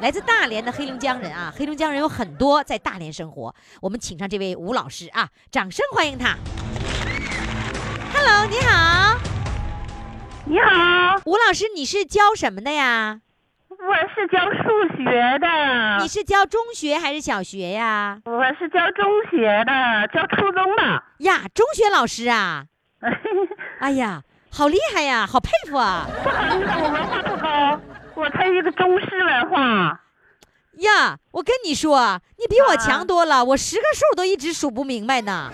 [0.00, 3.54] 来自大连的黑龙江人啊，黑龙江人有很多在大连生活。
[3.82, 6.36] 我们请上这位吴老师啊，掌声欢迎他。
[8.14, 9.18] Hello，你好，
[10.46, 13.20] 你好，吴老师，你是教什么的呀？
[13.68, 16.02] 我是教数学的。
[16.02, 18.20] 你是教中学还是小学呀？
[18.24, 21.02] 我是教中学的，教初中的。
[21.18, 22.64] 呀，中学老师啊！
[23.80, 26.06] 哎呀，好厉害呀，好佩服啊！
[26.22, 27.80] 不好意思，我文化不高，
[28.14, 30.00] 我才一个中式文化。
[30.78, 35.50] 呀，我跟你说，你比我强多了，我十个数都一直数不明白呢。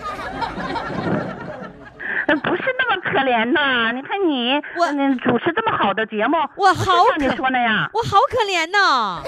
[2.27, 7.89] 呃不是那么可怜呐，你看你，我嗯主持这么好的节目，我好像你可说那样。
[7.93, 9.21] 我好可怜呐，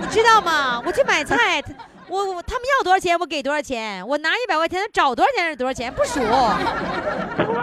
[0.00, 0.80] 你知道吗？
[0.84, 1.72] 我去买菜， 他
[2.08, 6.20] 我我他们要多少钱，我给多少钱，我拿一百块钱，他找多少钱是多少钱，不数。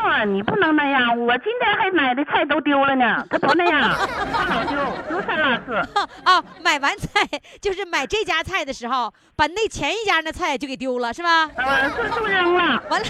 [0.10, 1.18] 错，你不能那样。
[1.20, 3.92] 我今天还买的菜都丢了呢，他不那样，
[4.34, 5.76] 他老丢，丢三落四。
[6.24, 7.22] 啊，买完菜
[7.62, 11.46] 就是买这家菜的时候，把那前一家那菜就给丢了，是吧？
[11.56, 12.82] 呃，就就扔了。
[12.90, 13.08] 完了，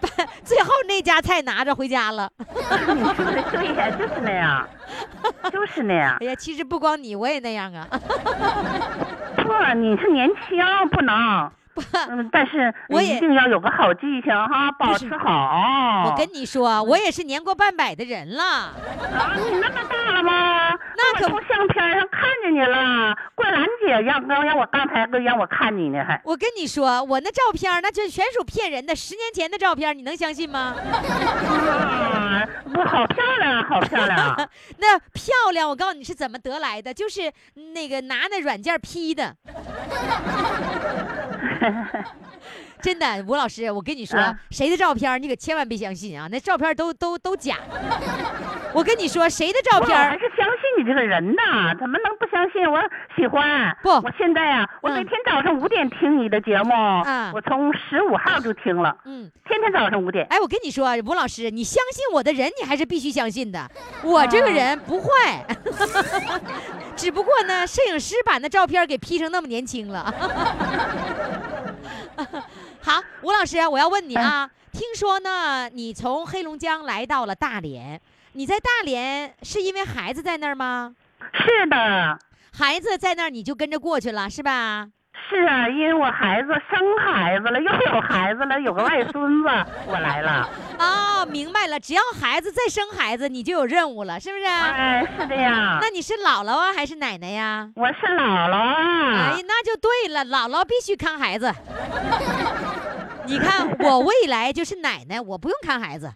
[0.00, 0.08] 把
[0.44, 2.30] 最后那家菜拿着回家了。
[2.38, 2.46] 你
[3.14, 4.68] 说的对呀，就是那样，
[5.52, 6.16] 就是那样。
[6.20, 7.86] 哎呀，其实不光你，我也那样啊。
[9.42, 10.58] 错，你是年轻，
[10.92, 11.50] 不能。
[12.08, 16.04] 嗯，但是我也一定要有个好记性哈，保持好。
[16.06, 18.42] 我跟你说，我也是年过半百的人了。
[18.44, 18.74] 啊，
[19.36, 20.70] 你那么大了吗？
[20.96, 23.16] 那可我从相片上看见你了。
[23.34, 26.20] 桂兰姐让让让我刚才让我看你呢，还。
[26.24, 30.74] 我跟你说，我那照片那就全属骗人的，十年前的照片，你能相信吗？
[30.76, 34.36] 啊，不，好漂亮，好漂亮。
[34.78, 37.32] 那漂亮，我告诉你是怎么得来的，就是
[37.74, 39.36] 那个拿那软件 P 的。
[42.80, 47.56] 真的，吴老师，我跟你说，啊谁的照片你可千万别相信啊，那照片都都都假。
[48.72, 51.42] 我跟你说，谁的照我片还是相信你这个人呢，
[51.78, 52.64] 怎么能不相信？
[52.70, 52.80] 我
[53.14, 53.76] 喜欢。
[53.82, 56.72] 不我现在啊，我嗯每天早上五点听你的节目，
[57.04, 60.26] 嗯我从十五号就听了，嗯，天天早上五点。
[60.30, 63.70] 哎，我跟你说，吴老师，你相信我的人，你还是必须相信的。
[64.02, 65.44] 我这个人不坏，
[66.96, 70.14] 只不过呢，摄影师把那照片给 P 成那么年轻了。
[72.82, 78.00] 好，吴老师，我要问你啊，听说呢，你从黑龙江来到了大连，
[78.32, 80.94] 你在大连是因为孩子在那儿吗？
[81.32, 82.18] 是的，
[82.52, 84.88] 孩子在那儿，你就跟着过去了，是吧？
[85.30, 89.48] 是啊，因为我孩子生孩子了，又有孩子了，有个外孙子，
[89.86, 90.48] 我来了。
[90.80, 94.44] 哦，明白了，只要孩子再生孩子，你就有任务了，是不是？
[94.44, 95.78] 哎，是的呀。
[95.80, 97.70] 那你是姥姥啊，还是奶奶呀？
[97.76, 99.32] 我是姥姥啊。
[99.34, 101.54] 哎，那就对了，姥姥必须看孩子。
[103.24, 106.12] 你看，我未来就是奶奶，我不用看孩子，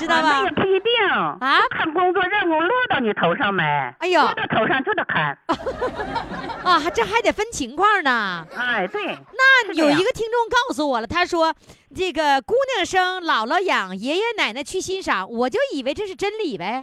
[0.00, 0.50] 知道吧啊那也？
[0.52, 3.62] 不一定啊看工作任务落到你头上没？
[3.98, 5.36] 哎呦落到头上就得看。
[6.64, 8.46] 啊，这还得分情况呢。
[8.56, 9.04] 哎，对。
[9.04, 11.54] 那有一个听众告诉我了，他说
[11.94, 16.82] 这个姑娘生，姥姥养，爷爷奶奶去欣赏，我就以为这是真理呗。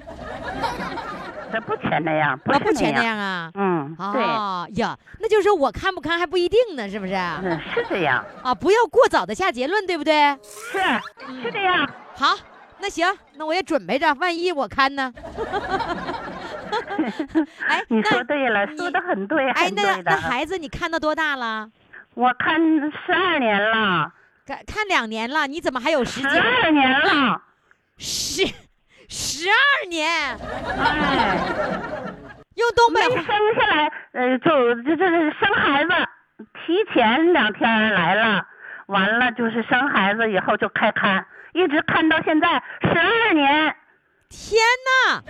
[1.52, 3.18] 这不全那样，不啊，不全那样。
[3.18, 3.50] 啊。
[3.56, 7.14] 嗯，对，哦呀，那就是我看不看还不一定呢，是不是？
[7.14, 10.38] 啊，嗯，是这样啊，不要过早的下结论，对不对？
[10.44, 10.80] 是
[11.42, 11.90] 是这样。
[12.16, 12.36] 好，
[12.80, 15.14] 那行，那我也准备着，万一我看呢？
[17.68, 20.16] 哎，你说对了，说的很对，哎，那那。
[20.18, 21.70] 孩子你看到多大了？
[22.14, 24.12] 我看十二年了，
[24.46, 26.40] 看看两年了，你怎么还有时间十？
[26.40, 27.42] 二年了。
[27.98, 28.46] 十
[29.10, 30.38] 十二年，
[30.78, 31.38] 哎，
[32.56, 33.26] 用东北生
[33.56, 35.90] 下来，呃，就这这这生孩子，
[36.54, 38.46] 提前两天来了，
[38.88, 41.26] 完了就是生孩子以后就开看，
[41.58, 43.76] 一直看到现在十二年。
[44.30, 45.24] 天哪！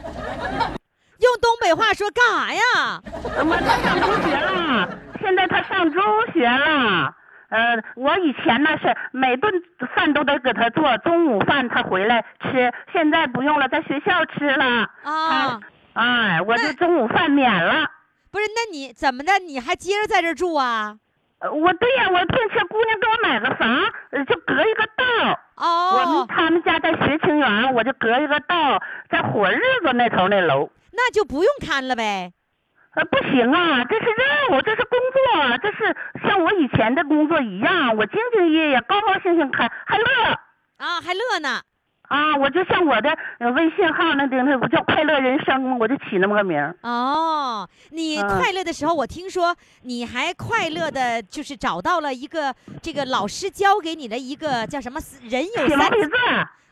[1.20, 3.02] 用东北话说干啥呀？
[3.46, 4.90] 我他上中学了，
[5.22, 6.04] 现在他上中
[6.34, 7.16] 学了。
[7.50, 9.54] 呃，我以前呢是每顿
[9.96, 14.90] 饭都得给他做，中午饭他回来吃，现在不用了，在学校吃了。
[15.04, 15.62] 啊，
[15.94, 17.90] 哎，我就中午饭免了。
[18.32, 19.40] 不是，那你怎么的？
[19.40, 20.98] 你还接着在这住啊？
[21.40, 23.70] 呃我对呀，我并且姑娘给我买个房，
[24.12, 25.40] 呃就隔一个道。
[25.56, 30.70] 哦我们哦，他们家在学清园，我就隔一个道，在火日子那头那楼。
[30.92, 32.34] 那就不用看了呗。
[32.96, 35.96] 呃，不行啊，这是任务，这是工作，这是
[36.28, 40.06] 像我以前的工作一样，我兢兢业业，高高兴兴看，还乐
[40.78, 41.62] 啊，还乐呢。
[42.08, 42.36] 啊！
[42.38, 45.78] 我就像我的呃微信号那顶那不叫快乐人生吗？
[45.80, 46.76] 我就起那么个名儿。
[46.82, 56.12] 哦，你嗯快乐的时候，我听说你还快乐的，就是找到了一个这个老师教给你的一个叫什么人有三写毛笔字，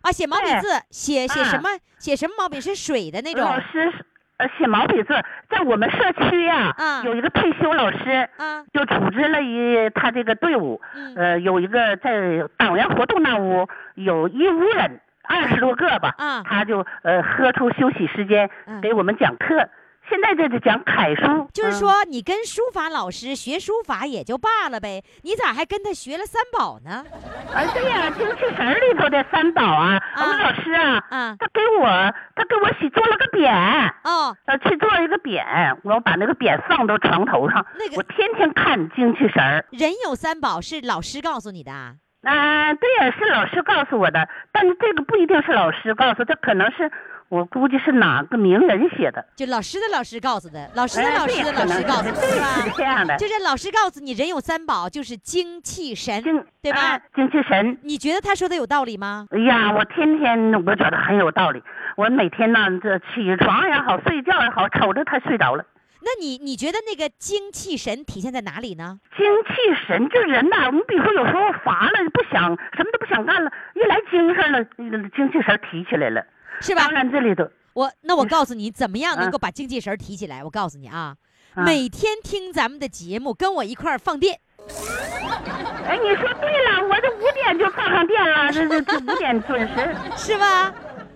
[0.02, 1.70] 啊，写毛笔字，写写什嗯么
[2.00, 3.92] 写什么毛笔是水的那种老师
[4.38, 19.70] 呃写毛笔字，在我们社区呀、嗯有一个退休老师，嗯，就组织了一他这个队伍，嗯呃，有一个在党员活动那屋有一屋人，二十多个吧，啊他就呃喝出休息时间嗯给我们讲课。
[20.08, 27.04] 现在这是讲楷书，就是嗯说你跟书法老师学书法也就罢了呗，你咋还跟他学了三宝呢？
[27.52, 31.88] 啊，对呀，精气神儿里头的三宝啊，啊我们老师啊，啊他给我
[32.36, 39.66] 他给我写做了个匾，哦，呃，去做了一个匾，我把那个匾放到床头上，那个我天天看精气神儿。
[39.72, 41.96] 人有三宝是老师告诉你的啊？
[42.26, 46.92] 啊，对呀，是老师告诉我的，但是这个不一定是老师告诉，这可能是
[47.30, 49.24] 我估计是哪个名人写的。
[49.36, 52.46] 就老师的老师告诉的，老师的哎老师的老师告诉的，是对吧？
[52.64, 56.24] 是这样的，就是老师告诉你，人有三宝，就是精气神，
[56.62, 57.78] 对吧啊精气神。
[57.84, 59.28] 你觉得他说的有道理吗？
[59.32, 61.62] 哎呀，我天天我觉得很有道理。
[61.96, 65.64] 我每天呢，这起床也好，睡觉也好，瞅着他睡着了。
[66.06, 69.00] 那你你觉得那个精气神体现在哪里呢？
[69.18, 69.56] 精气
[69.88, 72.44] 神，这人呐，你比如说有时候乏了，不想
[72.78, 76.24] 什么都不想干了，一来精神了，呃精气神提起来了。
[76.62, 76.92] 是吧当？
[76.94, 80.44] 然这里头，我那我告诉你，怎么样能嗯够把精气神儿提起来？
[80.44, 81.16] 我告诉你啊，
[81.56, 84.40] 嗯每天听咱们的节目，跟我一块儿放电。
[85.88, 89.96] 哎，你说对了，我这五点就放上电了，这这这五点准时。
[90.16, 90.72] 是吧？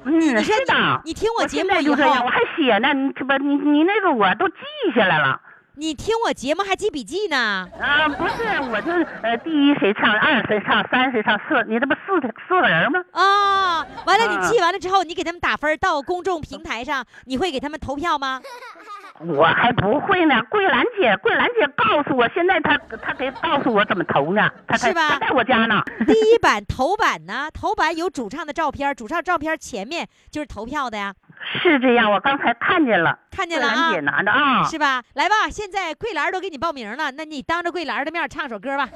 [0.10, 0.74] 嗯，你说是的。
[1.04, 4.56] 你你听我节目以后我，还写呢，你这不你你那个我都记
[4.96, 5.40] 下来了。
[5.76, 7.66] 你听我节目还记笔记呢。
[7.80, 13.00] 啊，不是，我就是呃，第一谁唱，二谁唱，三谁唱，四，你这不四四个人吗？
[13.14, 18.42] 啊，完了，你啊记完了之后，你给他们打分儿，到公众平台上，你会给他们投票吗？
[19.20, 20.42] 我还不会呢。
[20.50, 24.50] 桂兰姐，桂兰姐告诉我，现在她她给告诉我怎么投呢？
[24.68, 25.84] 她她是吧她在我家呢。
[26.08, 31.14] 第一版头版呢，头版有主唱的照片，主唱照片前面就是投票的呀，
[31.62, 34.64] 是这样，我刚才看见了，看见了啊桂兰姐，拿着啊。
[34.64, 35.04] 是吧？
[35.16, 38.88] 来吧，现在桂兰都给你报名了，那你当着桂兰的面唱首歌吧。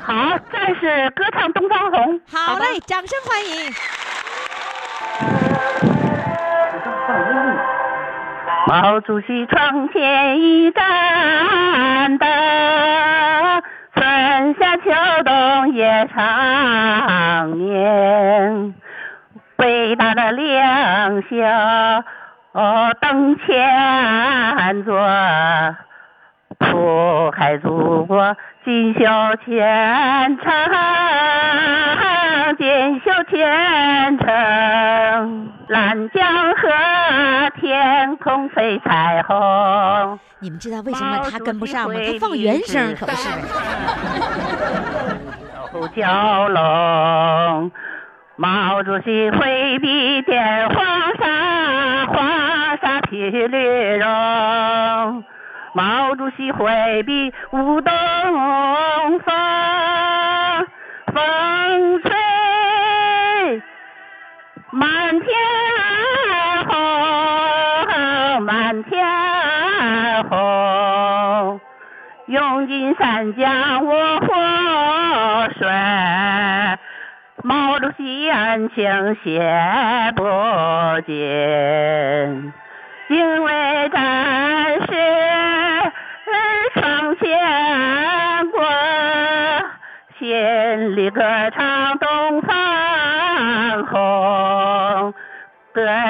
[0.00, 2.20] 好，暂时歌唱《东方红》。
[2.30, 3.72] 好嘞，掌声欢迎。
[8.68, 12.28] 毛主席窗前一盏灯，
[13.94, 14.92] 春夏秋
[15.24, 18.74] 冬也长眠。
[19.56, 21.36] 伟大的两袖
[23.00, 25.00] 灯前坐，
[26.58, 29.00] 铺开祖国锦绣
[29.46, 30.52] 前程，
[32.58, 35.57] 锦绣前程。
[35.68, 36.68] 蓝江河，
[37.60, 40.18] 天空飞彩虹。
[40.38, 41.94] 你们知道为什么他跟不上吗？
[41.94, 43.28] 他放原声可不是。
[45.70, 47.70] 手蛟龙，
[48.36, 50.76] 毛主席挥笔点黄
[51.18, 55.22] 沙，黄沙披绿绒。
[55.74, 57.92] 毛主席挥笔舞东
[59.20, 59.34] 风，
[61.12, 61.22] 风
[64.78, 65.28] 满天
[66.68, 69.04] 红，满天
[70.30, 71.60] 红。
[72.26, 74.26] 涌进三江卧湖
[75.58, 75.68] 水，
[77.42, 79.42] 毛主席恩情写
[80.14, 80.22] 不
[81.04, 82.52] 尽。
[83.08, 84.92] 因为战士
[86.74, 87.26] 闯前
[88.52, 88.62] 过，
[90.20, 91.22] 心里歌
[91.56, 92.57] 唱东方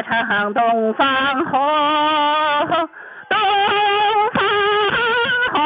[0.09, 2.89] 唱东方红，
[3.29, 3.39] 东
[4.33, 4.43] 方
[5.53, 5.61] 红。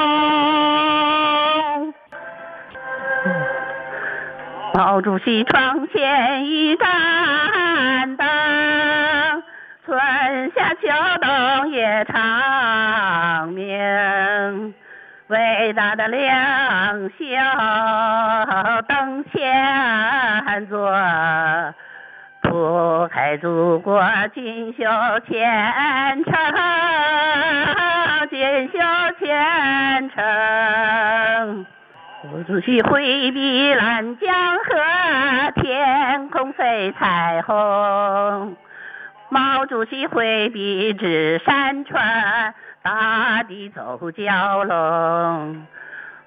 [4.74, 8.26] 毛主席窗前一盏灯，
[9.86, 10.00] 春
[10.56, 10.88] 夏秋
[11.20, 14.74] 冬夜长明。
[15.28, 16.20] 伟大的领
[17.16, 17.24] 袖
[18.88, 20.92] 灯前坐，
[22.52, 23.98] 铺开祖国
[24.34, 24.84] 锦绣
[25.26, 26.34] 前程，
[28.28, 28.78] 锦绣
[29.18, 31.66] 前程。
[32.24, 34.74] 毛主席挥笔兰江河，
[35.62, 38.54] 天空飞彩虹。
[39.30, 45.66] 毛主席挥笔指山川，大地走蛟龙。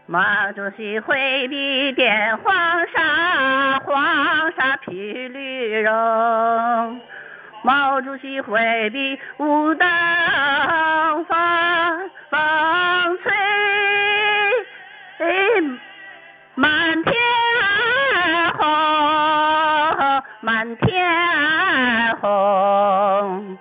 [0.08, 0.22] 毛
[0.56, 2.54] 主席挥笔点黄
[2.96, 5.28] 沙，黄沙披
[7.64, 9.88] 毛主席挥笔舞东
[11.26, 11.38] 风，
[12.30, 12.40] 风
[13.24, 13.34] 吹
[16.54, 17.14] 满天
[18.58, 23.58] 红，满天红。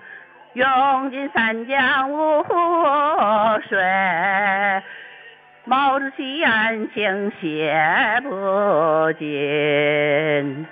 [0.53, 2.55] 涌进三江五湖
[3.69, 3.83] 水，
[5.65, 7.75] 毛主席恩情写
[8.23, 10.67] 不尽。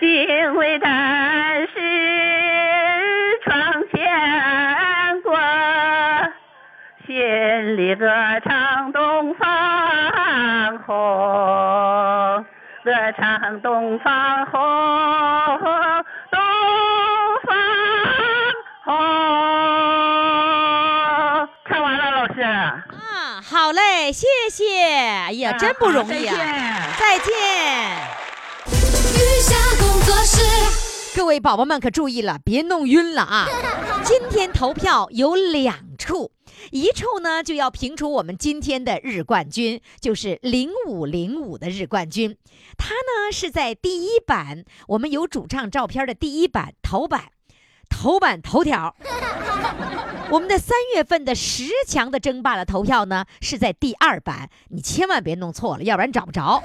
[0.00, 5.36] 因为战士闯前过，
[7.06, 8.06] 心里歌
[8.44, 12.46] 唱东方红，
[12.84, 14.60] 歌唱东方红，
[16.30, 16.40] 东
[17.44, 17.56] 方
[18.84, 18.94] 红。
[21.68, 22.40] 唱完了，老师。
[22.42, 24.64] 啊，好嘞，谢谢。
[25.26, 26.36] 哎呀，真不容易啊！
[26.98, 27.34] 再见。
[27.34, 27.37] 余
[31.18, 33.48] 各位宝宝们可注意了，别弄晕了啊！
[34.06, 36.30] 今天投票有两处，
[36.70, 42.36] 一处呢就要评出我们今天的日冠军，就是零五零五的日冠军。
[42.76, 47.32] 他呢是在第一版，我们有主唱照片的第一版头版，
[47.90, 48.94] 头版头条。
[50.30, 56.62] 我们的三月份的十强的争霸的投票呢，是在第二版，你千万别弄错了，要不然找不着。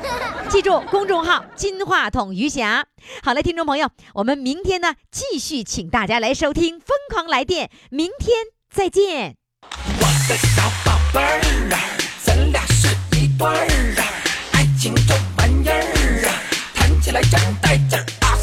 [0.50, 2.86] 记住公众号“金话筒余霞”。
[3.24, 8.36] 好了，听众朋友，我们明天呢继续请大家来收听《疯狂来电》，明天
[8.70, 9.38] 再见。
[9.62, 11.80] 我的小宝贝儿啊，
[12.22, 14.04] 咱俩是一对儿啊，
[14.52, 16.36] 爱情这玩意儿啊，
[16.76, 18.38] 谈起来真带劲儿啊！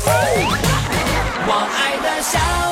[1.47, 2.70] 我爱的小。